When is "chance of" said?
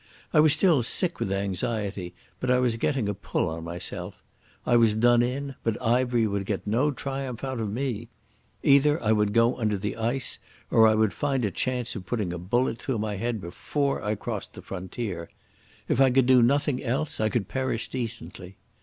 11.51-12.07